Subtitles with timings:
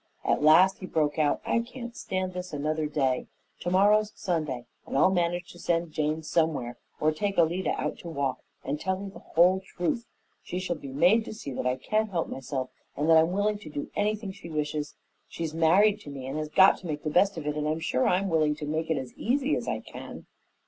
[0.25, 3.27] At last he broke out, "I can't stand this another day.
[3.59, 8.39] Tomorrow's Sunday, and I'll manage to send Jane somewhere or take Alida out to walk
[8.63, 10.07] and tell her the whole truth.
[10.41, 13.59] She shall be made to see that I can't help myself and that I'm willing
[13.59, 14.95] to do anything she wishes.
[15.27, 17.79] She's married to me and has got to make the best of it, and I'm
[17.79, 20.25] sure I'm willing to make it as easy as I can."